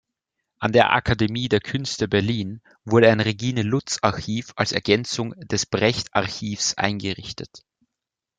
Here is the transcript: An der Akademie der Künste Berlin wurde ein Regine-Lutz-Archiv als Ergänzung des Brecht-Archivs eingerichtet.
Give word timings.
An 0.57 0.71
der 0.71 0.93
Akademie 0.93 1.47
der 1.47 1.59
Künste 1.59 2.07
Berlin 2.07 2.63
wurde 2.85 3.11
ein 3.11 3.19
Regine-Lutz-Archiv 3.19 4.51
als 4.55 4.71
Ergänzung 4.71 5.35
des 5.41 5.67
Brecht-Archivs 5.67 6.73
eingerichtet. 6.75 7.63